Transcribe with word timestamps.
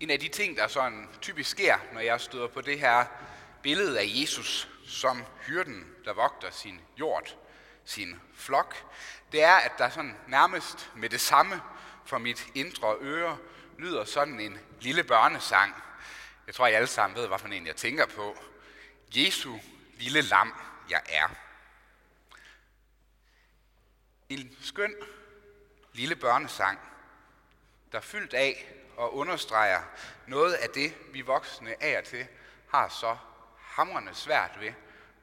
En 0.00 0.10
af 0.10 0.20
de 0.20 0.28
ting, 0.28 0.56
der 0.56 0.68
sådan 0.68 1.08
typisk 1.20 1.50
sker, 1.50 1.78
når 1.92 2.00
jeg 2.00 2.20
støder 2.20 2.48
på 2.48 2.60
det 2.60 2.80
her 2.80 3.04
billede 3.62 4.00
af 4.00 4.04
Jesus 4.06 4.68
som 4.86 5.24
hyrden, 5.46 5.94
der 6.04 6.12
vogter 6.12 6.50
sin 6.50 6.80
jord, 7.00 7.36
sin 7.84 8.20
flok, 8.34 8.76
det 9.32 9.42
er, 9.42 9.54
at 9.54 9.72
der 9.78 9.90
sådan 9.90 10.16
nærmest 10.26 10.90
med 10.96 11.08
det 11.08 11.20
samme 11.20 11.62
for 12.06 12.18
mit 12.18 12.46
indre 12.54 12.96
øre 13.00 13.38
lyder 13.78 14.04
sådan 14.04 14.40
en 14.40 14.58
lille 14.80 15.04
børnesang. 15.04 15.74
Jeg 16.46 16.54
tror, 16.54 16.66
I 16.66 16.72
alle 16.72 16.86
sammen 16.86 17.16
ved, 17.16 17.26
hvad 17.28 17.38
for 17.38 17.48
en 17.48 17.66
jeg 17.66 17.76
tænker 17.76 18.06
på. 18.06 18.36
Jesu 19.16 19.58
lille 19.94 20.22
lam, 20.22 20.54
jeg 20.90 21.02
er. 21.08 21.28
En 24.28 24.56
skøn 24.60 24.94
lille 25.92 26.16
børnesang, 26.16 26.78
der 27.92 27.98
er 27.98 28.02
fyldt 28.02 28.34
af 28.34 28.77
og 28.98 29.14
understreger 29.14 29.82
noget 30.26 30.54
af 30.54 30.70
det, 30.70 30.94
vi 31.12 31.20
voksne 31.20 31.82
af 31.82 31.98
og 31.98 32.04
til 32.04 32.26
har 32.68 32.88
så 32.88 33.16
hamrende 33.58 34.14
svært 34.14 34.60
ved 34.60 34.72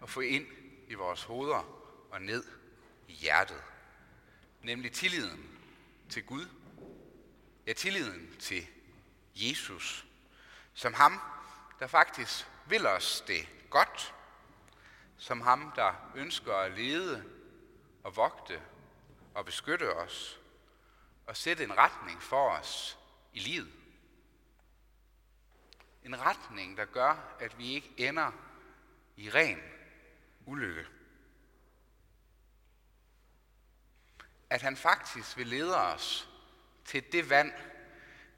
at 0.01 0.09
få 0.09 0.19
ind 0.19 0.47
i 0.87 0.93
vores 0.93 1.23
hoveder 1.23 1.63
og 2.11 2.21
ned 2.21 2.43
i 3.07 3.13
hjertet. 3.13 3.63
Nemlig 4.61 4.91
tilliden 4.91 5.59
til 6.09 6.25
Gud. 6.25 6.47
Ja, 7.67 7.73
tilliden 7.73 8.35
til 8.39 8.67
Jesus. 9.35 10.05
Som 10.73 10.93
ham, 10.93 11.19
der 11.79 11.87
faktisk 11.87 12.47
vil 12.65 12.87
os 12.87 13.23
det 13.27 13.47
godt. 13.69 14.13
Som 15.17 15.41
ham, 15.41 15.71
der 15.75 15.93
ønsker 16.15 16.53
at 16.53 16.71
lede 16.71 17.23
og 18.03 18.15
vogte 18.15 18.61
og 19.33 19.45
beskytte 19.45 19.95
os. 19.95 20.39
Og 21.27 21.37
sætte 21.37 21.63
en 21.63 21.77
retning 21.77 22.23
for 22.23 22.49
os 22.49 22.97
i 23.35 23.39
livet. 23.39 23.71
En 26.03 26.21
retning, 26.21 26.77
der 26.77 26.85
gør, 26.85 27.35
at 27.39 27.57
vi 27.57 27.73
ikke 27.73 27.93
ender 27.97 28.31
i 29.15 29.29
ren 29.29 29.59
ulykke. 30.45 30.87
At 34.49 34.61
han 34.61 34.77
faktisk 34.77 35.37
vil 35.37 35.47
lede 35.47 35.77
os 35.77 36.29
til 36.85 37.11
det 37.11 37.29
vand, 37.29 37.53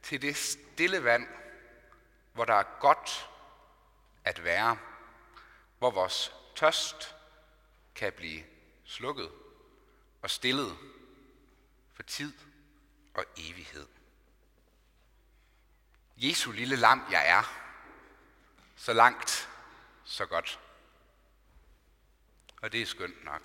til 0.01 0.21
det 0.21 0.35
stille 0.35 1.03
vand, 1.03 1.27
hvor 2.33 2.45
der 2.45 2.53
er 2.53 2.79
godt 2.79 3.29
at 4.23 4.43
være, 4.43 4.77
hvor 5.77 5.91
vores 5.91 6.33
tørst 6.55 7.15
kan 7.95 8.13
blive 8.13 8.43
slukket 8.85 9.31
og 10.21 10.29
stillet 10.29 10.77
for 11.93 12.03
tid 12.03 12.33
og 13.13 13.25
evighed. 13.37 13.96
Jesu 16.17 16.51
lille 16.51 16.75
lam 16.75 17.03
jeg 17.11 17.29
er. 17.29 17.43
Så 18.75 18.93
langt, 18.93 19.49
så 20.05 20.25
godt. 20.25 20.59
Og 22.61 22.71
det 22.71 22.81
er 22.81 22.85
skønt 22.85 23.23
nok. 23.23 23.41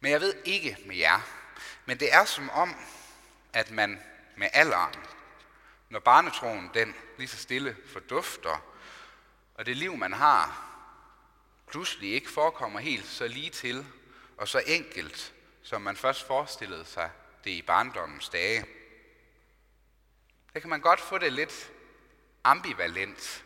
Men 0.00 0.12
jeg 0.12 0.20
ved 0.20 0.34
ikke 0.44 0.76
med 0.86 0.96
jer, 0.96 1.20
men 1.84 2.00
det 2.00 2.14
er 2.14 2.24
som 2.24 2.50
om, 2.50 2.74
at 3.52 3.70
man 3.70 4.02
med 4.36 4.48
alderen, 4.52 4.94
når 5.88 6.00
barnetroen 6.00 6.70
den 6.74 6.94
lige 7.18 7.28
så 7.28 7.36
stille 7.36 7.76
fordufter, 7.92 8.74
og 9.54 9.66
det 9.66 9.76
liv, 9.76 9.96
man 9.96 10.12
har, 10.12 10.64
pludselig 11.70 12.12
ikke 12.12 12.30
forekommer 12.30 12.80
helt 12.80 13.06
så 13.06 13.28
lige 13.28 13.50
til 13.50 13.86
og 14.36 14.48
så 14.48 14.62
enkelt, 14.66 15.34
som 15.62 15.82
man 15.82 15.96
først 15.96 16.26
forestillede 16.26 16.84
sig 16.84 17.10
det 17.44 17.50
i 17.50 17.62
barndommens 17.62 18.28
dage 18.28 18.77
der 20.54 20.60
kan 20.60 20.70
man 20.70 20.80
godt 20.80 21.00
få 21.00 21.18
det 21.18 21.32
lidt 21.32 21.72
ambivalent 22.44 23.44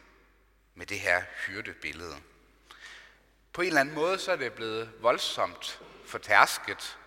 med 0.75 0.87
det 0.87 1.01
her 1.01 1.23
hyrdebillede. 1.47 2.17
På 3.53 3.63
en 3.63 3.67
eller 3.67 3.81
anden 3.81 3.95
måde 3.95 4.19
så 4.19 4.33
er 4.33 4.37
det 4.37 4.53
blevet 4.53 4.93
voldsomt 5.03 5.83
fortærsket 6.07 6.99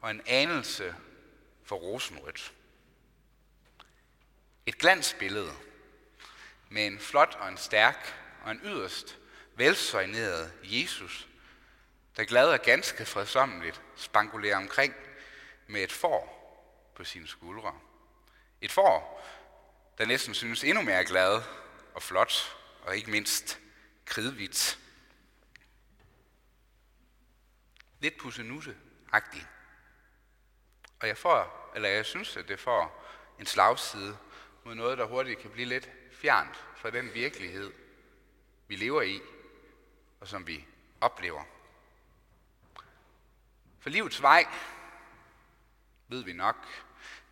og 0.00 0.10
en 0.10 0.22
anelse 0.26 0.94
for 1.64 1.76
rosenrødt. 1.76 2.52
Et 4.66 4.78
glansbillede 4.78 5.52
med 6.68 6.86
en 6.86 6.98
flot 6.98 7.36
og 7.40 7.48
en 7.48 7.56
stærk 7.56 8.14
og 8.42 8.50
en 8.50 8.60
yderst 8.64 9.18
velsøgneret 9.54 10.52
Jesus, 10.62 11.28
der 12.16 12.24
glad 12.24 12.48
og 12.48 12.62
ganske 12.62 13.06
fredsommeligt 13.06 13.82
spangulerer 13.96 14.56
omkring 14.56 14.94
med 15.66 15.82
et 15.82 15.92
får 15.92 16.36
på 16.96 17.04
sine 17.04 17.28
skuldre. 17.28 17.80
Et 18.60 18.72
får, 18.72 19.22
der 19.98 20.06
næsten 20.06 20.34
synes 20.34 20.64
endnu 20.64 20.82
mere 20.82 21.04
glad 21.04 21.42
og 21.94 22.02
flot, 22.02 22.56
og 22.82 22.96
ikke 22.96 23.10
mindst 23.10 23.60
kridvidt. 24.04 24.78
Lidt 28.00 28.14
pussenusse-agtigt. 28.22 29.46
Og 31.00 31.08
jeg 31.08 31.18
får, 31.18 31.72
eller 31.74 31.88
jeg 31.88 32.06
synes, 32.06 32.36
at 32.36 32.48
det 32.48 32.60
får 32.60 33.04
en 33.38 33.46
slagside 33.46 34.18
mod 34.64 34.74
noget, 34.74 34.98
der 34.98 35.04
hurtigt 35.04 35.40
kan 35.40 35.50
blive 35.50 35.68
lidt 35.68 35.90
fjernt 36.12 36.64
fra 36.76 36.90
den 36.90 37.14
virkelighed, 37.14 37.72
vi 38.68 38.76
lever 38.76 39.02
i, 39.02 39.20
og 40.20 40.28
som 40.28 40.46
vi 40.46 40.66
oplever. 41.00 41.44
For 43.80 43.90
livets 43.90 44.22
vej, 44.22 44.46
ved 46.08 46.24
vi 46.24 46.32
nok, 46.32 46.56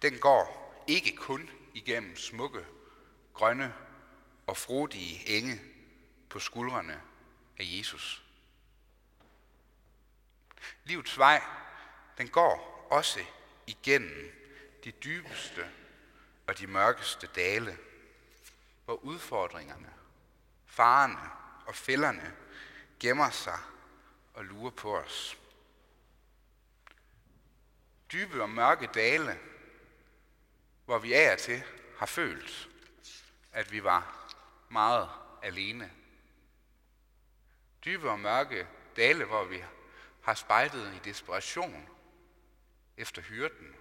den 0.02 0.18
går 0.18 0.63
ikke 0.86 1.16
kun 1.16 1.50
igennem 1.74 2.16
smukke, 2.16 2.66
grønne 3.34 3.74
og 4.46 4.56
frodige 4.56 5.28
enge 5.28 5.60
på 6.28 6.38
skuldrene 6.38 7.02
af 7.58 7.64
Jesus. 7.64 8.24
Livets 10.84 11.18
vej, 11.18 11.42
den 12.18 12.28
går 12.28 12.86
også 12.90 13.20
igennem 13.66 14.32
de 14.84 14.90
dybeste 14.90 15.70
og 16.46 16.58
de 16.58 16.66
mørkeste 16.66 17.26
dale, 17.26 17.78
hvor 18.84 18.94
udfordringerne, 18.94 19.92
farerne 20.66 21.30
og 21.66 21.74
fælderne 21.74 22.36
gemmer 23.00 23.30
sig 23.30 23.58
og 24.34 24.44
lurer 24.44 24.70
på 24.70 24.98
os. 24.98 25.38
Dybe 28.12 28.42
og 28.42 28.50
mørke 28.50 28.86
dale, 28.94 29.38
hvor 30.84 30.98
vi 30.98 31.12
af 31.12 31.32
og 31.32 31.38
til 31.38 31.62
har 31.98 32.06
følt, 32.06 32.68
at 33.52 33.72
vi 33.72 33.84
var 33.84 34.30
meget 34.68 35.10
alene. 35.42 35.92
Dybe 37.84 38.10
og 38.10 38.20
mørke 38.20 38.68
dale, 38.96 39.24
hvor 39.24 39.44
vi 39.44 39.64
har 40.22 40.34
spejdet 40.34 40.94
i 40.94 41.08
desperation 41.08 41.88
efter 42.96 43.22
hyrden, 43.22 43.74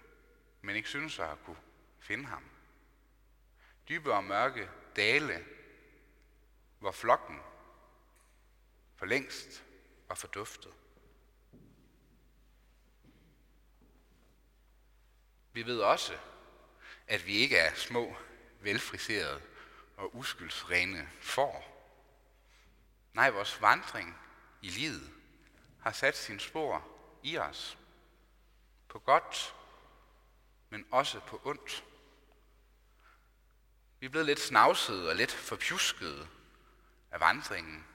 men 0.61 0.75
ikke 0.75 0.89
synes 0.89 1.19
at 1.19 1.37
kunne 1.45 1.57
finde 1.99 2.25
ham. 2.25 2.43
Dybe 3.89 4.13
og 4.13 4.23
mørke 4.23 4.69
dale, 4.95 5.45
hvor 6.79 6.91
flokken 6.91 7.39
for 8.95 9.05
længst 9.05 9.63
var 10.07 10.15
forduftet. 10.15 10.73
Vi 15.53 15.65
ved 15.65 15.81
også, 15.81 16.19
at 17.07 17.27
vi 17.27 17.33
ikke 17.33 17.57
er 17.57 17.73
små, 17.75 18.15
velfriserede 18.59 19.41
og 19.97 20.15
uskyldsrene 20.15 21.09
får. 21.21 21.73
Nej, 23.13 23.29
vores 23.29 23.61
vandring 23.61 24.17
i 24.61 24.69
livet 24.69 25.13
har 25.81 25.91
sat 25.91 26.17
sin 26.17 26.39
spor 26.39 26.87
i 27.23 27.37
os. 27.37 27.77
På 28.87 28.99
godt, 28.99 29.55
men 30.69 30.85
også 30.91 31.19
på 31.19 31.41
ondt. 31.43 31.83
Vi 33.99 34.05
er 34.05 34.09
blevet 34.09 34.25
lidt 34.25 34.39
snavsede 34.39 35.09
og 35.09 35.15
lidt 35.15 35.31
forpjuskede 35.31 36.27
af 37.11 37.19
vandringen. 37.19 37.87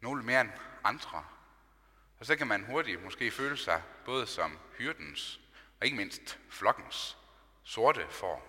Nogle 0.00 0.22
mere 0.22 0.40
end 0.40 0.50
andre. 0.84 1.24
Og 2.18 2.26
så 2.26 2.36
kan 2.36 2.46
man 2.46 2.64
hurtigt 2.64 3.02
måske 3.02 3.30
føle 3.30 3.56
sig 3.56 3.82
både 4.04 4.26
som 4.26 4.58
hyrdens 4.78 5.40
og 5.80 5.86
ikke 5.86 5.96
mindst 5.96 6.38
flokkens 6.50 7.16
sorte 7.64 8.06
får, 8.10 8.48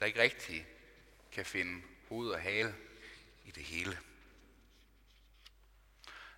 der 0.00 0.06
ikke 0.06 0.22
rigtig 0.22 0.66
kan 1.32 1.44
finde 1.44 1.82
hoved 2.08 2.30
og 2.30 2.40
hale 2.40 2.74
i 3.44 3.50
det 3.50 3.62
hele. 3.62 3.98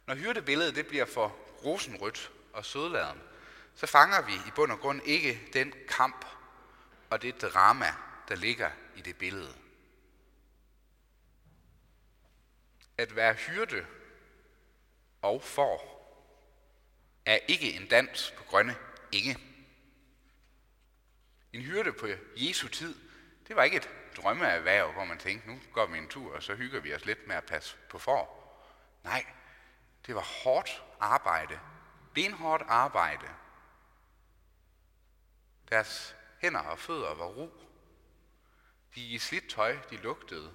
Når 0.06 0.14
hyrdebilledet 0.14 0.74
det 0.74 0.86
bliver 0.86 1.04
for 1.04 1.28
rosenrødt 1.64 2.32
og 2.52 2.64
sødladen, 2.64 3.22
så 3.74 3.86
fanger 3.86 4.22
vi 4.22 4.32
i 4.32 4.50
bund 4.54 4.72
og 4.72 4.78
grund 4.78 5.02
ikke 5.04 5.48
den 5.52 5.74
kamp 5.88 6.26
og 7.10 7.22
det 7.22 7.42
drama, 7.42 7.94
der 8.28 8.34
ligger 8.34 8.70
i 8.96 9.00
det 9.00 9.16
billede. 9.16 9.54
At 12.98 13.16
være 13.16 13.34
hyrde 13.34 13.86
og 15.22 15.42
får 15.42 15.94
er 17.26 17.38
ikke 17.48 17.72
en 17.72 17.88
dans 17.88 18.34
på 18.36 18.44
grønne 18.44 18.76
enge. 19.12 19.53
En 21.54 21.62
hyrde 21.62 21.92
på 21.92 22.06
Jesu 22.36 22.68
tid, 22.68 22.94
det 23.48 23.56
var 23.56 23.62
ikke 23.62 23.76
et 23.76 23.90
drømmeerhverv, 24.16 24.92
hvor 24.92 25.04
man 25.04 25.18
tænkte, 25.18 25.48
nu 25.48 25.60
går 25.72 25.86
vi 25.86 25.98
en 25.98 26.08
tur, 26.08 26.34
og 26.34 26.42
så 26.42 26.54
hygger 26.54 26.80
vi 26.80 26.94
os 26.94 27.04
lidt 27.04 27.26
med 27.26 27.36
at 27.36 27.44
passe 27.44 27.76
på 27.88 27.98
for. 27.98 28.30
Nej, 29.04 29.26
det 30.06 30.14
var 30.14 30.20
hårdt 30.20 30.82
arbejde. 31.00 31.60
Benhårdt 32.14 32.62
arbejde. 32.68 33.28
Deres 35.68 36.16
hænder 36.40 36.60
og 36.60 36.78
fødder 36.78 37.14
var 37.14 37.24
ro. 37.24 37.70
De 38.94 39.00
i 39.00 39.18
slidt 39.18 39.48
tøj, 39.48 39.78
de 39.90 39.96
lugtede. 39.96 40.54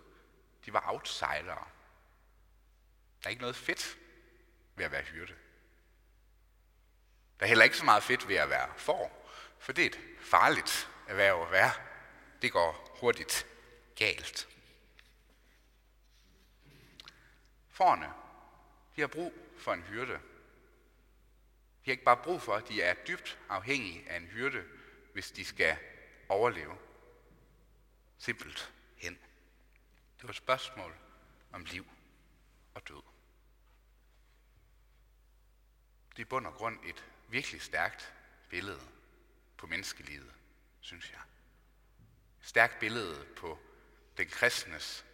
De 0.66 0.74
var 0.74 0.84
outsidere. 0.88 1.68
Der 3.24 3.26
er 3.26 3.30
ikke 3.30 3.42
noget 3.42 3.56
fedt 3.56 3.98
ved 4.76 4.86
at 4.86 4.92
være 4.92 5.04
hyrde. 5.04 5.34
Der 7.40 7.46
er 7.46 7.48
heller 7.48 7.64
ikke 7.64 7.78
så 7.78 7.86
meget 7.86 8.04
fedt 8.04 8.28
ved 8.28 8.36
at 8.36 8.50
være 8.50 8.70
for, 8.78 9.19
for 9.60 9.72
det 9.72 9.82
er 9.82 9.90
et 9.90 10.00
farligt 10.20 10.90
erhverv 11.08 11.42
at 11.42 11.52
være. 11.52 11.72
Det 12.42 12.52
går 12.52 12.98
hurtigt 13.00 13.48
galt. 13.96 14.48
Forne, 17.70 18.14
de 18.96 19.02
har 19.02 19.08
brug 19.08 19.34
for 19.58 19.74
en 19.74 19.82
hyrde. 19.82 20.14
De 20.14 21.86
har 21.86 21.92
ikke 21.92 22.04
bare 22.04 22.24
brug 22.24 22.42
for, 22.42 22.56
at 22.56 22.68
de 22.68 22.82
er 22.82 22.94
dybt 22.94 23.40
afhængige 23.50 24.10
af 24.10 24.18
en 24.18 24.28
hyrde, 24.28 24.64
hvis 25.14 25.32
de 25.32 25.46
skal 25.46 25.78
overleve. 26.30 26.78
Simpelt 28.18 28.74
hen. 28.98 29.14
Det 30.18 30.24
var 30.24 30.30
et 30.30 30.36
spørgsmål 30.36 30.96
om 31.52 31.66
liv 31.66 31.86
og 32.74 32.88
død. 32.88 33.02
Det 36.10 36.18
er 36.18 36.22
i 36.22 36.26
bund 36.26 36.48
og 36.48 36.54
grund 36.54 36.80
et 36.86 37.06
virkelig 37.30 37.62
stærkt 37.62 38.14
billede 38.50 38.99
på 39.60 39.68
menneskelivet, 39.68 40.32
synes 40.82 41.12
jeg. 41.12 41.20
Et 42.42 42.48
stærkt 42.48 42.80
billede 42.80 43.26
på 43.36 43.60
den 44.18 44.28
kristnes 44.30 45.06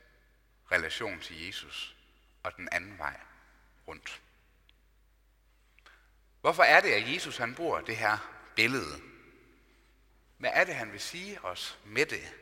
relation 0.72 1.20
til 1.20 1.46
Jesus 1.46 1.96
og 2.44 2.58
den 2.58 2.70
anden 2.72 2.98
vej 2.98 3.20
rundt. 3.88 4.22
Hvorfor 6.42 6.64
er 6.64 6.82
det, 6.82 6.92
at 6.92 7.14
Jesus 7.14 7.38
han 7.38 7.56
bruger 7.56 7.82
det 7.82 7.98
her 7.98 8.18
billede? 8.56 9.02
Hvad 10.38 10.50
er 10.54 10.64
det, 10.64 10.76
han 10.76 10.92
vil 10.92 11.00
sige 11.00 11.42
os 11.42 11.80
med 11.86 12.06
det? 12.06 12.34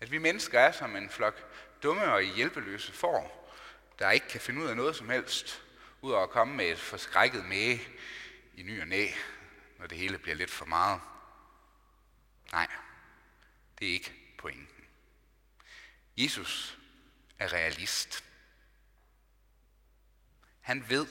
At 0.00 0.10
vi 0.10 0.18
mennesker 0.18 0.60
er 0.60 0.72
som 0.72 0.96
en 0.96 1.10
flok 1.10 1.52
dumme 1.82 2.12
og 2.12 2.22
hjælpeløse 2.22 2.92
får, 2.92 3.52
der 3.98 4.10
ikke 4.10 4.28
kan 4.28 4.40
finde 4.40 4.62
ud 4.62 4.68
af 4.68 4.76
noget 4.76 4.96
som 4.96 5.08
helst, 5.08 5.62
ud 6.00 6.12
over 6.12 6.22
at 6.22 6.30
komme 6.30 6.54
med 6.54 6.66
et 6.66 6.78
forskrækket 6.78 7.44
med 7.44 7.78
i 8.54 8.62
ny 8.62 8.80
og 8.80 8.88
næ, 8.88 9.06
når 9.78 9.86
det 9.86 9.98
hele 9.98 10.18
bliver 10.18 10.34
lidt 10.34 10.50
for 10.50 10.64
meget. 10.64 11.00
Nej, 12.52 12.68
det 13.78 13.88
er 13.88 13.92
ikke 13.92 14.34
pointen. 14.38 14.84
Jesus 16.16 16.78
er 17.38 17.52
realist. 17.52 18.24
Han 20.60 20.88
ved, 20.88 21.06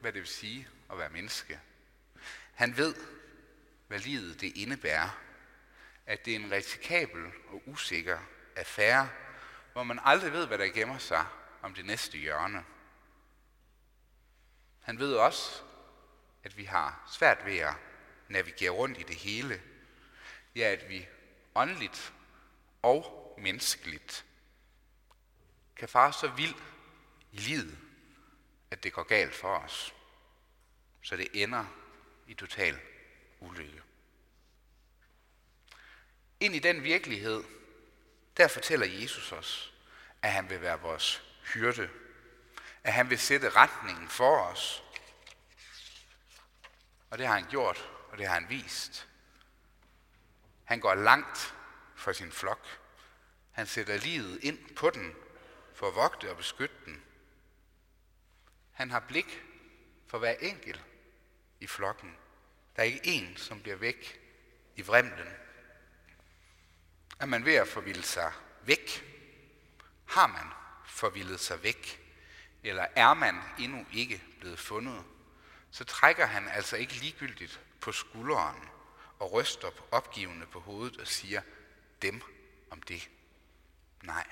hvad 0.00 0.12
det 0.12 0.20
vil 0.20 0.28
sige 0.28 0.68
at 0.90 0.98
være 0.98 1.10
menneske. 1.10 1.60
Han 2.54 2.76
ved, 2.76 2.94
hvad 3.86 3.98
livet 3.98 4.40
det 4.40 4.56
indebærer. 4.56 5.22
At 6.06 6.24
det 6.24 6.32
er 6.32 6.38
en 6.38 6.50
risikabel 6.50 7.32
og 7.48 7.62
usikker 7.66 8.18
affære, 8.56 9.08
hvor 9.72 9.82
man 9.82 10.00
aldrig 10.02 10.32
ved, 10.32 10.46
hvad 10.46 10.58
der 10.58 10.64
gemmer 10.64 10.98
sig 10.98 11.26
om 11.62 11.74
det 11.74 11.84
næste 11.84 12.18
hjørne. 12.18 12.64
Han 14.80 14.98
ved 14.98 15.14
også, 15.14 15.62
at 16.42 16.56
vi 16.56 16.64
har 16.64 17.08
svært 17.12 17.44
ved 17.44 17.58
at 17.58 17.74
navigere 18.28 18.70
rundt 18.70 18.98
i 18.98 19.02
det 19.02 19.16
hele. 19.16 19.62
Ja, 20.56 20.72
at 20.72 20.88
vi 20.88 21.08
åndeligt 21.54 22.12
og 22.82 23.34
menneskeligt 23.38 24.24
kan 25.76 25.88
fare 25.88 26.12
så 26.12 26.28
vild 26.28 26.54
i 27.32 27.38
livet, 27.38 27.78
at 28.70 28.82
det 28.82 28.92
går 28.92 29.02
galt 29.02 29.34
for 29.34 29.58
os. 29.58 29.94
Så 31.02 31.16
det 31.16 31.28
ender 31.32 31.64
i 32.26 32.34
total 32.34 32.78
ulykke. 33.40 33.82
Ind 36.40 36.54
i 36.54 36.58
den 36.58 36.82
virkelighed, 36.82 37.44
der 38.36 38.48
fortæller 38.48 38.86
Jesus 38.86 39.32
os, 39.32 39.74
at 40.22 40.32
han 40.32 40.50
vil 40.50 40.60
være 40.60 40.80
vores 40.80 41.22
hyrde. 41.54 41.90
At 42.84 42.92
han 42.92 43.10
vil 43.10 43.18
sætte 43.18 43.50
retningen 43.50 44.08
for 44.08 44.40
os. 44.40 44.82
Og 47.10 47.18
det 47.18 47.26
har 47.26 47.34
han 47.34 47.50
gjort, 47.50 47.90
og 48.16 48.20
det 48.20 48.28
har 48.28 48.34
han 48.34 48.48
vist. 48.48 49.08
Han 50.64 50.80
går 50.80 50.94
langt 50.94 51.54
for 51.94 52.12
sin 52.12 52.32
flok. 52.32 52.66
Han 53.52 53.66
sætter 53.66 53.96
livet 53.96 54.38
ind 54.42 54.74
på 54.76 54.90
den 54.90 55.14
for 55.74 55.88
at 55.88 55.94
vogte 55.94 56.30
og 56.30 56.36
beskytte 56.36 56.74
den. 56.84 57.02
Han 58.72 58.90
har 58.90 59.00
blik 59.00 59.42
for 60.06 60.18
hver 60.18 60.34
enkelt 60.40 60.84
i 61.60 61.66
flokken. 61.66 62.16
Der 62.76 62.82
er 62.82 62.86
ikke 62.86 63.06
en, 63.06 63.36
som 63.36 63.62
bliver 63.62 63.76
væk 63.76 64.20
i 64.76 64.82
vremlen. 64.82 65.28
Er 67.20 67.26
man 67.26 67.44
ved 67.44 67.54
at 67.54 67.68
forvilde 67.68 68.02
sig 68.02 68.32
væk? 68.62 69.04
Har 70.06 70.26
man 70.26 70.46
forvildet 70.86 71.40
sig 71.40 71.62
væk? 71.62 72.12
Eller 72.62 72.86
er 72.96 73.14
man 73.14 73.40
endnu 73.58 73.86
ikke 73.92 74.24
blevet 74.40 74.58
fundet? 74.58 75.04
Så 75.70 75.84
trækker 75.84 76.26
han 76.26 76.48
altså 76.48 76.76
ikke 76.76 76.92
ligegyldigt 76.92 77.65
på 77.86 77.92
skulderen 77.92 78.68
og 79.18 79.32
ryster 79.32 79.70
opgivende 79.90 80.46
på 80.46 80.60
hovedet 80.60 81.00
og 81.00 81.06
siger, 81.06 81.42
dem 82.02 82.22
om 82.70 82.82
det. 82.82 83.10
Nej, 84.02 84.26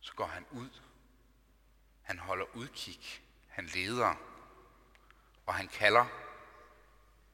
så 0.00 0.12
går 0.12 0.26
han 0.26 0.46
ud. 0.50 0.70
Han 2.02 2.18
holder 2.18 2.56
udkig. 2.56 3.00
Han 3.48 3.66
leder. 3.66 4.14
Og 5.46 5.54
han 5.54 5.68
kalder. 5.68 6.06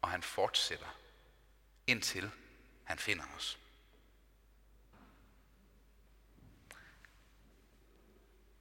Og 0.02 0.10
han 0.10 0.22
fortsætter. 0.22 0.98
Indtil 1.86 2.30
han 2.84 2.98
finder 2.98 3.24
os. 3.36 3.58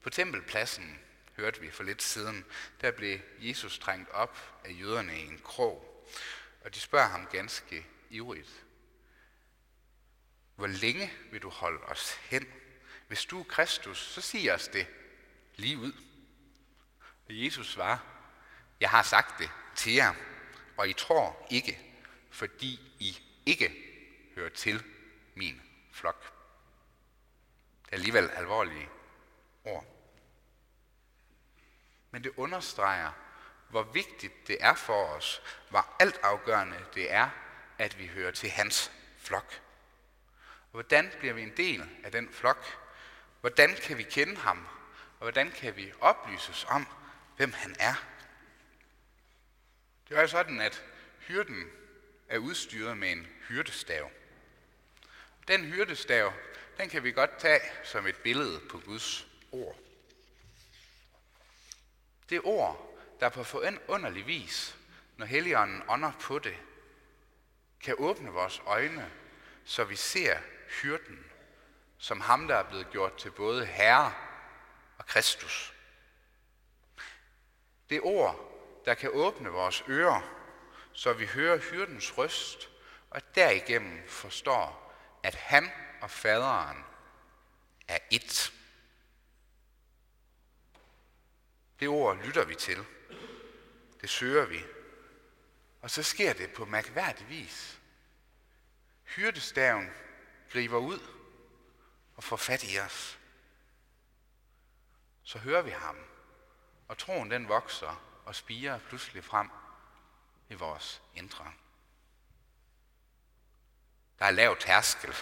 På 0.02 0.10
tempelpladsen, 0.10 1.00
hørte 1.36 1.62
vi 1.62 1.72
for 1.72 1.84
lidt 1.84 2.02
siden, 2.02 2.46
der 2.82 2.92
blev 2.92 3.20
Jesus 3.40 3.80
trængt 3.80 4.10
op 4.10 4.62
af 4.66 4.72
jøderne 4.80 5.20
i 5.20 5.28
en 5.28 5.42
krog. 5.44 5.94
Og 6.62 6.76
de 6.76 6.80
spørger 6.80 7.08
ham 7.08 7.26
ganske 7.26 7.86
ivrigt, 8.10 8.66
hvor 10.56 10.68
længe 10.68 11.12
vil 11.32 11.42
du 11.42 11.50
holde 11.50 11.84
os 11.84 12.14
hen? 12.14 12.46
Hvis 13.08 13.26
du 13.26 13.40
er 13.40 13.44
Kristus, 13.44 13.98
så 13.98 14.22
sig 14.22 14.54
os 14.54 14.68
det 14.68 14.88
lige 15.56 15.78
ud. 15.78 15.94
Og 17.28 17.44
Jesus 17.44 17.72
svarer, 17.72 17.98
jeg 18.80 18.90
har 18.90 19.04
sagt 19.04 19.40
det 19.40 19.50
til 19.76 19.94
jer, 19.94 20.14
og 20.78 20.90
I 20.90 20.94
tror 20.94 21.48
ikke, 21.50 21.80
fordi 22.32 22.96
I 23.00 23.18
ikke 23.46 23.72
hører 24.36 24.50
til 24.50 24.84
min 25.36 25.62
flok. 25.92 26.34
Det 27.86 27.92
er 27.92 27.98
alligevel 27.98 28.30
alvorlige 28.30 28.90
ord. 29.64 29.86
Men 32.12 32.24
det 32.24 32.32
understreger, 32.38 33.12
hvor 33.70 33.84
vigtigt 33.84 34.48
det 34.48 34.58
er 34.60 34.74
for 34.74 35.06
os, 35.06 35.42
hvor 35.70 35.96
altafgørende 36.00 36.86
det 36.94 37.12
er, 37.12 37.30
at 37.78 38.00
vi 38.00 38.08
hører 38.08 38.32
til 38.32 38.50
hans 38.50 38.92
flok. 39.18 39.62
Og 40.62 40.72
hvordan 40.72 41.12
bliver 41.20 41.34
vi 41.34 41.42
en 41.42 41.58
del 41.58 41.90
af 42.04 42.12
den 42.12 42.30
flok? 42.34 42.66
Hvordan 43.42 43.76
kan 43.76 43.98
vi 43.98 44.04
kende 44.04 44.38
ham? 44.38 44.68
Og 45.20 45.24
hvordan 45.24 45.52
kan 45.52 45.76
vi 45.76 45.92
oplyses 46.00 46.66
om, 46.70 46.88
hvem 47.38 47.54
han 47.54 47.76
er? 47.80 47.94
Det 50.10 50.18
er 50.18 50.22
jo 50.22 50.28
sådan, 50.28 50.62
at 50.62 50.84
hyrden 51.20 51.72
er 52.30 52.38
udstyret 52.38 52.98
med 52.98 53.12
en 53.12 53.28
hyrdestav. 53.48 54.12
Den 55.48 55.66
hyrdestav, 55.66 56.34
den 56.78 56.90
kan 56.90 57.04
vi 57.04 57.12
godt 57.12 57.40
tage 57.40 57.62
som 57.84 58.08
et 58.08 58.18
billede 58.18 58.62
på 58.70 58.80
Guds 58.80 59.28
ord. 59.52 59.76
Det 62.30 62.42
ord, 62.44 62.87
der 63.20 63.30
på 63.30 63.44
forunderlig 63.44 64.28
vis, 64.28 64.78
når 65.18 65.26
Helligånden 65.26 65.84
ånder 65.88 66.12
på 66.22 66.40
det, 66.40 66.58
kan 67.82 67.96
åbne 67.98 68.32
vores 68.32 68.62
øjne, 68.66 69.12
så 69.66 69.84
vi 69.84 69.96
ser 69.96 70.38
hyrden 70.82 71.28
som 71.98 72.22
ham, 72.22 72.48
der 72.48 72.56
er 72.56 72.64
blevet 72.64 72.90
gjort 72.92 73.18
til 73.18 73.32
både 73.32 73.66
Herre 73.66 74.14
og 74.98 75.06
Kristus. 75.06 75.74
Det 77.90 78.02
ord, 78.02 78.54
der 78.86 78.94
kan 78.94 79.10
åbne 79.14 79.50
vores 79.50 79.84
ører, 79.90 80.22
så 80.94 81.14
vi 81.14 81.26
hører 81.26 81.58
hyrdens 81.58 82.18
røst, 82.18 82.70
og 83.10 83.36
derigennem 83.36 84.08
forstår, 84.08 84.94
at 85.24 85.36
han 85.36 85.72
og 86.02 86.12
faderen 86.12 86.86
er 87.88 88.00
ét. 88.14 88.52
Det 91.80 91.88
ord 91.88 92.18
lytter 92.18 92.46
vi 92.46 92.56
til. 92.56 92.86
Det 94.02 94.10
søger 94.10 94.46
vi. 94.46 94.64
Og 95.82 95.92
så 95.92 96.04
sker 96.04 96.34
det 96.34 96.54
på 96.54 96.66
mærkværdig 96.66 97.30
vis. 97.30 97.82
hyrdestaven 99.04 99.90
griber 100.52 100.78
ud 100.78 101.00
og 102.16 102.24
får 102.24 102.38
fat 102.38 102.64
i 102.64 102.80
os, 102.80 103.20
så 105.24 105.40
hører 105.40 105.62
vi 105.62 105.72
ham, 105.72 105.98
og 106.88 106.98
troen 106.98 107.32
den 107.32 107.48
vokser 107.48 108.22
og 108.26 108.36
spiger 108.36 108.80
pludselig 108.80 109.24
frem 109.24 109.50
i 110.50 110.54
vores 110.54 111.02
indre. 111.16 111.54
Der 114.20 114.26
er 114.26 114.32
lav 114.32 114.58
tærskel 114.60 115.16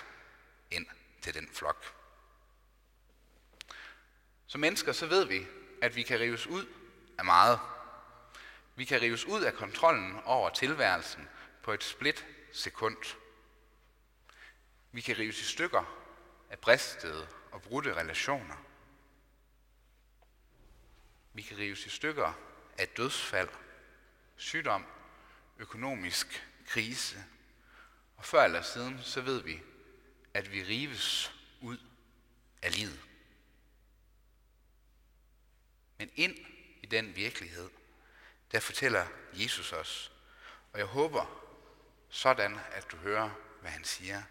ind 0.72 0.88
til 1.22 1.34
den 1.34 1.50
flok. 1.54 1.96
Som 4.48 4.62
mennesker 4.62 4.92
så 4.92 5.08
ved 5.08 5.26
vi, 5.26 5.48
at 5.82 5.96
vi 5.96 6.04
kan 6.04 6.20
rives 6.20 6.48
ud 6.48 6.66
af 7.18 7.26
meget. 7.26 7.60
Vi 8.76 8.86
kan 8.86 9.02
rives 9.02 9.26
ud 9.26 9.42
af 9.42 9.54
kontrollen 9.54 10.20
over 10.26 10.50
tilværelsen 10.50 11.30
på 11.64 11.74
et 11.74 11.84
split 11.84 12.26
sekund. 12.52 12.98
Vi 14.92 15.02
kan 15.02 15.18
rives 15.20 15.42
i 15.42 15.44
stykker 15.44 16.02
af 16.50 16.60
bristede 16.60 17.28
og 17.52 17.62
brudte 17.62 17.94
relationer. 17.94 18.56
Vi 21.34 21.42
kan 21.42 21.58
rives 21.58 21.86
i 21.86 21.90
stykker 21.90 22.34
af 22.78 22.88
dødsfald, 22.88 23.50
sygdom, 24.36 24.86
økonomisk 25.58 26.48
krise. 26.66 27.24
Og 28.18 28.26
før 28.26 28.44
eller 28.44 28.62
siden, 28.62 29.00
så 29.04 29.22
ved 29.22 29.44
vi, 29.44 29.62
at 30.34 30.52
vi 30.52 30.64
rives 30.64 31.34
ud 31.62 31.78
af 32.62 32.76
livet. 32.76 33.02
Men 35.98 36.10
ind 36.16 36.38
i 36.82 36.86
den 36.86 37.16
virkelighed, 37.16 37.70
der 38.56 38.62
fortæller 38.62 39.08
Jesus 39.34 39.74
os. 39.74 40.12
Og 40.74 40.80
jeg 40.80 40.88
håber 40.88 41.26
sådan, 42.10 42.60
at 42.72 42.92
du 42.92 42.98
hører, 42.98 43.30
hvad 43.62 43.72
han 43.72 43.84
siger. 43.84 44.24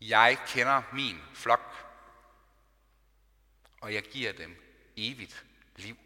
Jeg 0.00 0.38
kender 0.46 0.82
min 0.92 1.20
flok, 1.34 1.86
og 3.80 3.94
jeg 3.94 4.02
giver 4.02 4.32
dem 4.32 4.62
evigt 4.96 5.46
liv. 5.76 5.98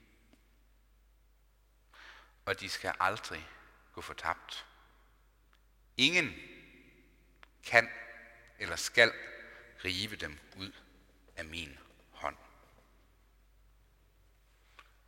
Og 2.44 2.60
de 2.60 2.68
skal 2.68 2.94
aldrig 3.00 3.48
gå 3.92 4.00
fortabt. 4.00 4.66
Ingen 5.96 6.34
kan 7.64 7.90
eller 8.58 8.76
skal 8.76 9.12
rive 9.84 10.16
dem 10.16 10.38
ud 10.56 10.72
af 11.36 11.44
min 11.44 11.78
hånd. 12.10 12.36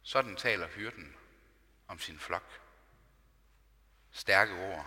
Sådan 0.02 0.36
taler 0.36 0.68
hyrden 0.68 1.16
om 1.92 1.98
sin 1.98 2.18
flok. 2.18 2.60
Stærke 4.10 4.54
ord. 4.54 4.86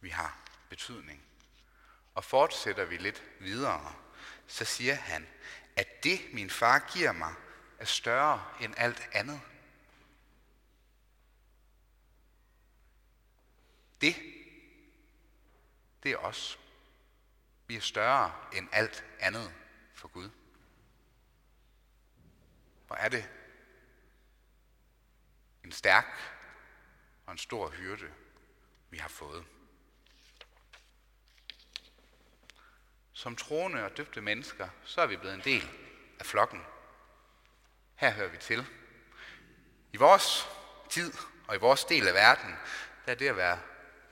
Vi 0.00 0.08
har 0.08 0.38
betydning. 0.68 1.22
Og 2.14 2.24
fortsætter 2.24 2.84
vi 2.84 2.96
lidt 2.96 3.22
videre, 3.40 3.94
så 4.46 4.64
siger 4.64 4.94
han, 4.94 5.26
at 5.76 6.04
det 6.04 6.20
min 6.32 6.50
far 6.50 6.90
giver 6.92 7.12
mig, 7.12 7.34
er 7.78 7.84
større 7.84 8.44
end 8.60 8.74
alt 8.76 9.08
andet. 9.12 9.40
Det, 14.00 14.16
det 16.02 16.12
er 16.12 16.16
os. 16.16 16.58
Vi 17.66 17.76
er 17.76 17.80
større 17.80 18.34
end 18.52 18.68
alt 18.72 19.04
andet 19.18 19.54
for 19.94 20.08
Gud. 20.08 20.30
Hvor 22.86 22.96
er 22.96 23.08
det 23.08 23.39
en 25.70 25.74
stærk 25.74 26.06
og 27.26 27.32
en 27.32 27.38
stor 27.38 27.68
hyrde, 27.68 28.10
vi 28.90 28.98
har 28.98 29.08
fået. 29.08 29.44
Som 33.12 33.36
troende 33.36 33.84
og 33.84 33.96
døbte 33.96 34.20
mennesker, 34.20 34.68
så 34.84 35.00
er 35.00 35.06
vi 35.06 35.16
blevet 35.16 35.34
en 35.34 35.40
del 35.44 35.70
af 36.18 36.26
flokken. 36.26 36.62
Her 37.94 38.10
hører 38.10 38.28
vi 38.28 38.36
til. 38.36 38.66
I 39.92 39.96
vores 39.96 40.48
tid 40.88 41.12
og 41.48 41.54
i 41.54 41.58
vores 41.58 41.84
del 41.84 42.08
af 42.08 42.14
verden, 42.14 42.56
der 43.06 43.12
er 43.12 43.16
det 43.16 43.28
at 43.28 43.36
være 43.36 43.60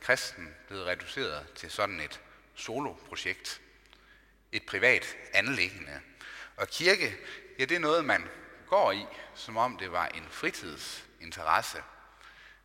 kristen 0.00 0.55
blevet 0.67 0.87
reduceret 0.87 1.53
til 1.53 1.71
sådan 1.71 2.00
et 2.00 2.21
soloprojekt. 2.55 3.61
Et 4.53 4.67
privat 4.67 5.17
anlæggende. 5.35 6.00
Og 6.57 6.69
kirke, 6.69 7.17
ja, 7.59 7.65
det 7.65 7.77
er 7.77 7.81
noget, 7.81 8.05
man 8.05 8.29
går 8.67 8.93
i, 8.93 9.07
som 9.35 9.57
om 9.57 9.79
det 9.79 9.93
var 9.93 10.07
en 10.07 10.29
interesse. 11.21 11.83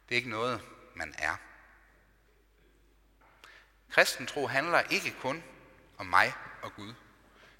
Det 0.10 0.16
er 0.16 0.18
ikke 0.18 0.30
noget, 0.30 0.62
man 0.96 1.16
er. 1.18 1.36
Kristen 3.90 4.28
tro 4.28 4.48
handler 4.48 4.82
ikke 4.82 5.16
kun 5.22 5.44
om 5.98 6.06
mig 6.06 6.34
og 6.62 6.76
Gud. 6.76 6.94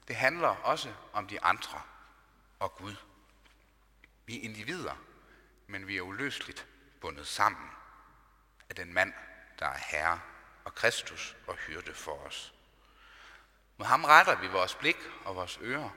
Det 0.08 0.16
handler 0.16 0.48
også 0.48 0.94
om 1.14 1.28
de 1.28 1.42
andre 1.42 1.82
og 2.60 2.76
Gud. 2.76 2.96
Vi 4.26 4.38
er 4.38 4.44
individer, 4.44 4.96
men 5.68 5.88
vi 5.88 5.98
er 5.98 6.02
uløseligt 6.02 6.68
bundet 7.02 7.28
sammen 7.28 7.70
af 8.70 8.76
den 8.76 8.94
mand, 8.94 9.14
der 9.60 9.66
er 9.66 9.78
Herre 9.78 10.20
og 10.66 10.76
Kristus 10.76 11.36
og 11.48 11.56
hyrde 11.56 11.94
for 11.94 12.26
os. 12.26 12.54
Mod 13.78 13.86
ham 13.86 14.06
retter 14.06 14.36
vi 14.36 14.48
vores 14.48 14.76
blik 14.76 14.98
og 15.26 15.36
vores 15.36 15.60
ører, 15.62 15.90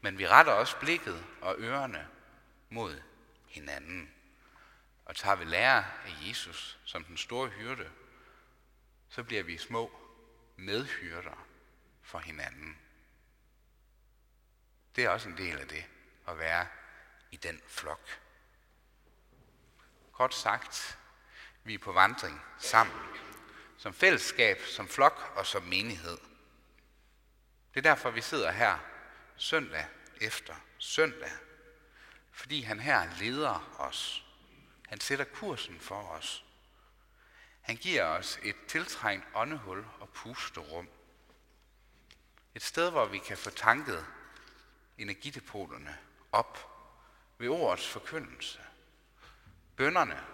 men 0.00 0.18
vi 0.18 0.28
retter 0.28 0.52
også 0.52 0.76
blikket 0.76 1.24
og 1.40 1.54
ørerne 1.58 2.08
mod 2.70 3.02
hinanden. 3.46 4.14
Og 5.10 5.16
tager 5.16 5.36
vi 5.36 5.44
lære 5.44 5.84
af 6.06 6.28
Jesus 6.28 6.78
som 6.84 7.04
den 7.04 7.16
store 7.16 7.48
hyrde, 7.48 7.90
så 9.08 9.22
bliver 9.22 9.42
vi 9.42 9.58
små 9.58 9.90
medhyrder 10.56 11.46
for 12.02 12.18
hinanden. 12.18 12.78
Det 14.96 15.04
er 15.04 15.08
også 15.10 15.28
en 15.28 15.36
del 15.36 15.58
af 15.58 15.68
det 15.68 15.84
at 16.28 16.38
være 16.38 16.66
i 17.30 17.36
den 17.36 17.60
flok. 17.66 18.20
Kort 20.12 20.34
sagt, 20.34 20.98
vi 21.64 21.74
er 21.74 21.78
på 21.78 21.92
vandring 21.92 22.42
sammen, 22.58 22.96
som 23.78 23.94
fællesskab, 23.94 24.60
som 24.60 24.88
flok 24.88 25.32
og 25.36 25.46
som 25.46 25.62
menighed. 25.62 26.18
Det 27.74 27.86
er 27.86 27.94
derfor, 27.94 28.10
vi 28.10 28.20
sidder 28.20 28.50
her 28.50 28.78
søndag 29.36 29.86
efter 30.20 30.54
søndag, 30.78 31.32
fordi 32.32 32.62
han 32.62 32.80
her 32.80 33.18
leder 33.18 33.76
os. 33.78 34.29
Han 34.90 35.00
sætter 35.00 35.24
kursen 35.24 35.80
for 35.80 36.02
os. 36.02 36.44
Han 37.60 37.76
giver 37.76 38.04
os 38.04 38.38
et 38.42 38.56
tiltrængt 38.68 39.26
åndehul 39.34 39.84
og 40.00 40.08
pusterum. 40.08 40.88
Et 42.54 42.62
sted, 42.62 42.90
hvor 42.90 43.06
vi 43.06 43.18
kan 43.18 43.36
få 43.38 43.50
tanket 43.50 44.06
energidepoterne 44.98 45.98
op 46.32 46.58
ved 47.38 47.48
ordets 47.48 47.88
forkyndelse. 47.88 48.60
Bønderne, 49.76 50.24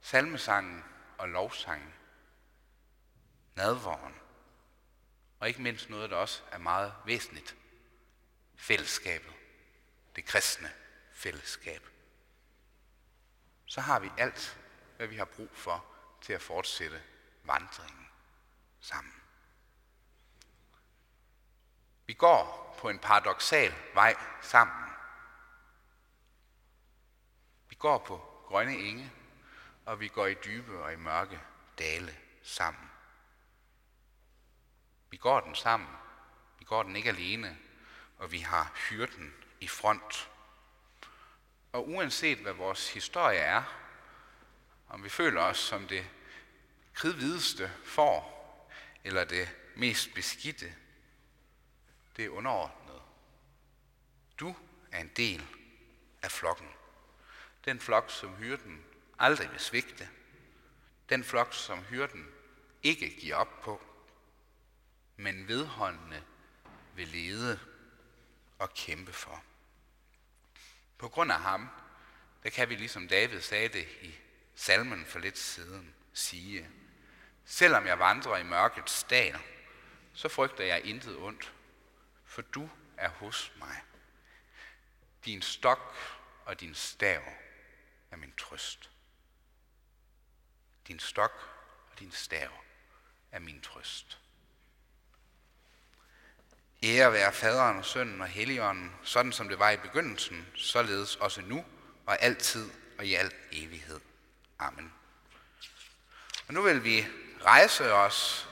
salmesangen 0.00 0.84
og 1.18 1.28
lovsangen, 1.28 1.94
nadvåren, 3.54 4.14
og 5.40 5.48
ikke 5.48 5.62
mindst 5.62 5.90
noget, 5.90 6.10
der 6.10 6.16
også 6.16 6.42
er 6.52 6.58
meget 6.58 6.94
væsentligt, 7.06 7.56
fællesskabet, 8.56 9.32
det 10.16 10.24
kristne 10.24 10.72
fællesskab. 11.12 11.93
Så 13.66 13.80
har 13.80 14.00
vi 14.00 14.10
alt, 14.18 14.58
hvad 14.96 15.06
vi 15.06 15.16
har 15.16 15.24
brug 15.24 15.50
for 15.52 15.84
til 16.20 16.32
at 16.32 16.42
fortsætte 16.42 17.02
vandringen 17.44 18.08
sammen. 18.80 19.14
Vi 22.06 22.12
går 22.12 22.74
på 22.78 22.88
en 22.88 22.98
paradoxal 22.98 23.74
vej 23.94 24.16
sammen. 24.42 24.90
Vi 27.68 27.74
går 27.74 27.98
på 27.98 28.44
grønne 28.46 28.76
enge, 28.76 29.12
og 29.84 30.00
vi 30.00 30.08
går 30.08 30.26
i 30.26 30.34
dybe 30.34 30.78
og 30.78 30.92
i 30.92 30.96
mørke 30.96 31.40
dale 31.78 32.16
sammen. 32.42 32.90
Vi 35.10 35.16
går 35.16 35.40
den 35.40 35.54
sammen. 35.54 35.88
Vi 36.58 36.64
går 36.64 36.82
den 36.82 36.96
ikke 36.96 37.08
alene, 37.08 37.58
og 38.18 38.32
vi 38.32 38.38
har 38.38 38.72
hyrden 38.88 39.34
i 39.60 39.68
front. 39.68 40.30
Og 41.74 41.88
uanset 41.88 42.38
hvad 42.38 42.52
vores 42.52 42.92
historie 42.92 43.38
er, 43.38 43.62
om 44.88 45.04
vi 45.04 45.08
føler 45.08 45.42
os 45.42 45.58
som 45.58 45.88
det 45.88 46.06
kridhvideste 46.92 47.72
får, 47.84 48.34
eller 49.04 49.24
det 49.24 49.56
mest 49.76 50.14
beskidte, 50.14 50.74
det 52.16 52.24
er 52.24 52.28
underordnet. 52.28 53.02
Du 54.40 54.54
er 54.92 55.00
en 55.00 55.10
del 55.16 55.46
af 56.22 56.30
flokken. 56.30 56.68
Den 57.64 57.80
flok, 57.80 58.10
som 58.10 58.36
hyrden 58.36 58.84
aldrig 59.18 59.50
vil 59.50 59.60
svigte. 59.60 60.08
Den 61.08 61.24
flok, 61.24 61.54
som 61.54 61.84
hyrden 61.84 62.28
ikke 62.82 63.20
giver 63.20 63.36
op 63.36 63.60
på, 63.62 63.82
men 65.16 65.48
vedholdende 65.48 66.22
vil 66.94 67.08
lede 67.08 67.60
og 68.58 68.74
kæmpe 68.74 69.12
for. 69.12 69.42
På 71.04 71.08
grund 71.08 71.32
af 71.32 71.40
ham, 71.40 71.68
der 72.42 72.50
kan 72.50 72.68
vi 72.68 72.74
ligesom 72.74 73.08
David 73.08 73.40
sagde 73.40 73.68
det 73.68 73.88
i 74.02 74.14
salmen 74.54 75.06
for 75.06 75.18
lidt 75.18 75.38
siden, 75.38 75.94
sige, 76.12 76.70
Selvom 77.44 77.86
jeg 77.86 77.98
vandrer 77.98 78.36
i 78.36 78.42
mørkets 78.42 79.04
dal, 79.04 79.38
så 80.12 80.28
frygter 80.28 80.64
jeg 80.64 80.84
intet 80.84 81.16
ondt, 81.16 81.52
for 82.24 82.42
du 82.42 82.68
er 82.96 83.08
hos 83.08 83.52
mig. 83.56 83.82
Din 85.24 85.42
stok 85.42 85.96
og 86.44 86.60
din 86.60 86.74
stav 86.74 87.22
er 88.10 88.16
min 88.16 88.32
trøst. 88.36 88.90
Din 90.88 90.98
stok 90.98 91.32
og 91.90 91.98
din 91.98 92.12
stav 92.12 92.50
er 93.32 93.38
min 93.38 93.60
trøst. 93.60 94.20
Ære 96.84 97.12
være 97.12 97.32
faderen 97.32 97.78
og 97.78 97.84
sønnen 97.84 98.20
og 98.20 98.26
helligånden, 98.26 98.92
sådan 99.02 99.32
som 99.32 99.48
det 99.48 99.58
var 99.58 99.70
i 99.70 99.76
begyndelsen, 99.76 100.46
således 100.54 101.16
også 101.16 101.40
nu 101.40 101.64
og 102.06 102.22
altid 102.22 102.70
og 102.98 103.06
i 103.06 103.14
al 103.14 103.32
evighed. 103.52 104.00
Amen. 104.58 104.92
Og 106.48 106.54
nu 106.54 106.62
vil 106.62 106.84
vi 106.84 107.06
rejse 107.44 107.92
os, 107.92 108.48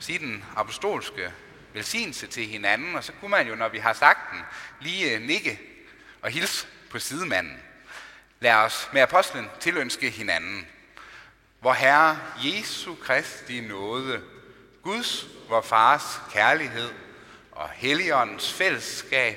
sige 0.00 0.18
den 0.18 0.44
apostolske 0.56 1.32
velsignelse 1.72 2.26
til 2.26 2.46
hinanden, 2.46 2.94
og 2.94 3.04
så 3.04 3.12
kunne 3.20 3.30
man 3.30 3.48
jo, 3.48 3.54
når 3.54 3.68
vi 3.68 3.78
har 3.78 3.92
sagt 3.92 4.32
den, 4.32 4.40
lige 4.80 5.14
øh, 5.14 5.22
nikke 5.22 5.60
og 6.22 6.30
hilse 6.30 6.66
på 6.90 6.98
sidemanden. 6.98 7.62
Lad 8.40 8.54
os 8.54 8.88
med 8.92 9.02
apostlen 9.02 9.48
tilønske 9.60 10.10
hinanden. 10.10 10.66
Hvor 11.60 11.72
Herre 11.72 12.18
Jesu 12.44 12.94
Kristi 12.94 13.60
nåde, 13.60 14.22
Guds, 14.82 15.26
vor 15.48 15.60
Fars 15.60 16.20
kærlighed 16.32 16.90
og 17.56 17.68
Helligåndens 17.70 18.52
fællesskab 18.52 19.36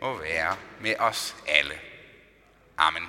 må 0.00 0.18
være 0.18 0.56
med 0.80 0.94
os 0.98 1.36
alle. 1.46 1.74
Amen. 2.78 3.02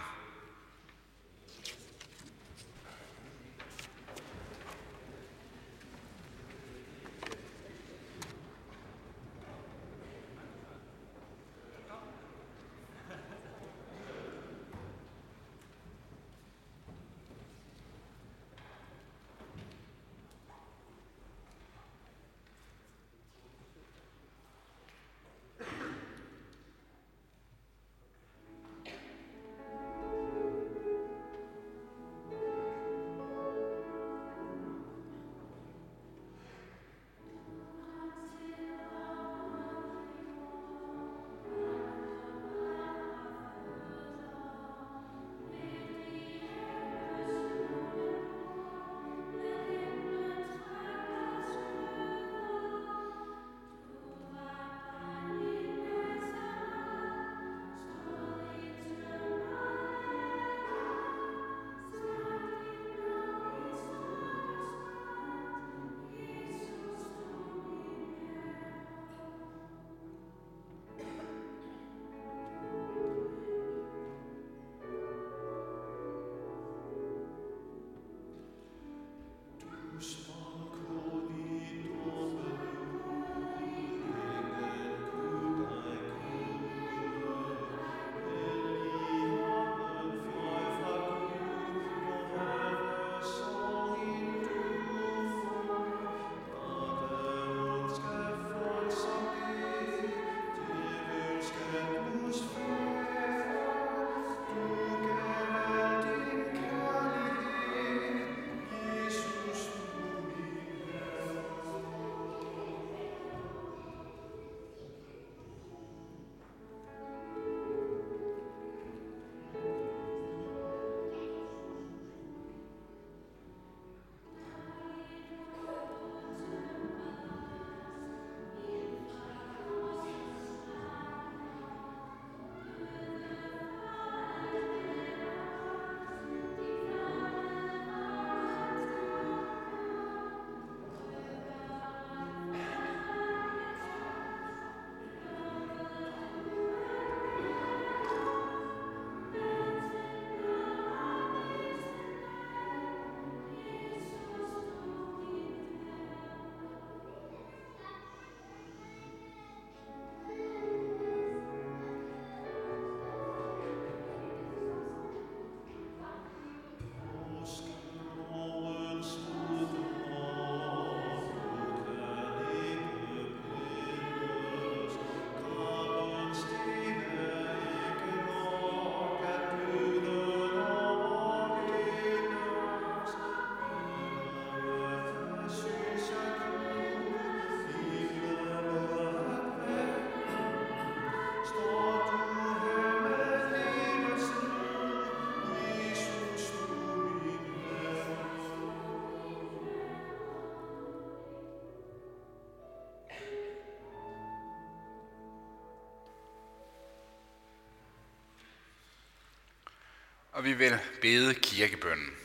Og 210.37 210.43
vi 210.43 210.53
vil 210.53 210.79
bede 211.01 211.35
kirkebønnen. 211.35 212.15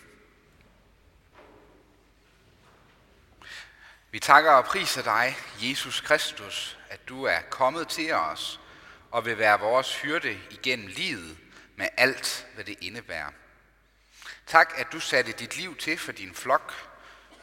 Vi 4.11 4.19
takker 4.21 4.51
og 4.51 4.65
priser 4.65 5.03
dig, 5.03 5.37
Jesus 5.63 6.01
Kristus, 6.01 6.79
at 6.89 7.09
du 7.09 7.25
er 7.25 7.41
kommet 7.51 7.89
til 7.89 8.13
os 8.13 8.61
og 9.11 9.25
vil 9.25 9.39
være 9.39 9.61
vores 9.61 10.01
hyrde 10.01 10.41
igennem 10.51 10.87
livet 10.87 11.39
med 11.77 11.89
alt, 11.97 12.47
hvad 12.55 12.65
det 12.65 12.77
indebærer. 12.81 13.31
Tak, 14.47 14.73
at 14.77 14.87
du 14.93 15.01
satte 15.01 15.33
dit 15.33 15.57
liv 15.57 15.77
til 15.77 15.99
for 15.99 16.13
din 16.13 16.35
flok, 16.35 16.73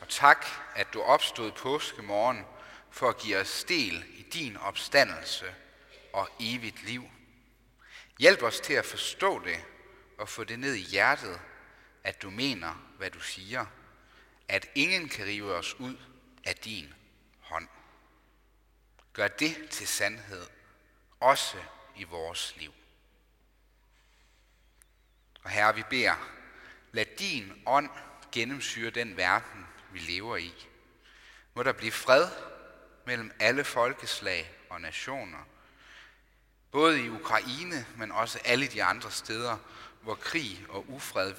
og 0.01 0.09
tak, 0.09 0.45
at 0.75 0.93
du 0.93 1.01
opstod 1.01 1.51
påskemorgen 1.51 2.45
for 2.91 3.09
at 3.09 3.17
give 3.17 3.37
os 3.37 3.63
del 3.63 4.05
i 4.09 4.21
din 4.33 4.57
opstandelse 4.57 5.45
og 6.13 6.29
evigt 6.39 6.83
liv. 6.83 7.09
Hjælp 8.19 8.43
os 8.43 8.59
til 8.59 8.73
at 8.73 8.85
forstå 8.85 9.39
det 9.39 9.65
og 10.19 10.29
få 10.29 10.43
det 10.43 10.59
ned 10.59 10.73
i 10.73 10.81
hjertet, 10.81 11.39
at 12.03 12.21
du 12.21 12.29
mener, 12.29 12.93
hvad 12.97 13.11
du 13.11 13.19
siger. 13.19 13.65
at 14.47 14.69
ingen 14.75 15.09
kan 15.09 15.25
rive 15.25 15.55
os 15.55 15.79
ud 15.79 15.97
af 16.45 16.55
din 16.55 16.93
hånd. 17.39 17.67
Gør 19.13 19.27
det 19.27 19.69
til 19.69 19.87
sandhed, 19.87 20.47
også 21.19 21.57
i 21.95 22.03
vores 22.03 22.55
liv. 22.57 22.73
Og 25.43 25.49
Herre, 25.49 25.75
vi 25.75 25.83
beder, 25.89 26.29
lad 26.91 27.05
din 27.19 27.63
ånd 27.65 27.89
gennemsyre 28.31 28.89
den 28.89 29.17
verden, 29.17 29.67
vi 29.91 29.99
lever 29.99 30.37
i. 30.37 30.67
Må 31.53 31.63
der 31.63 31.71
blive 31.71 31.91
fred 31.91 32.27
mellem 33.05 33.31
alle 33.39 33.63
folkeslag 33.63 34.51
og 34.69 34.81
nationer. 34.81 35.43
Både 36.71 37.05
i 37.05 37.09
Ukraine, 37.09 37.85
men 37.97 38.11
også 38.11 38.39
alle 38.45 38.67
de 38.67 38.83
andre 38.83 39.11
steder, 39.11 39.57
hvor 40.01 40.15
krig 40.15 40.65
og 40.69 40.85
ufred 40.89 41.33